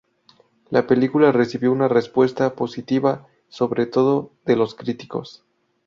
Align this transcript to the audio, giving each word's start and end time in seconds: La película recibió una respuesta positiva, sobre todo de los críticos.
La 0.71 0.87
película 0.87 1.31
recibió 1.31 1.71
una 1.71 1.87
respuesta 1.87 2.55
positiva, 2.55 3.27
sobre 3.49 3.85
todo 3.85 4.31
de 4.45 4.55
los 4.55 4.73
críticos. 4.73 5.45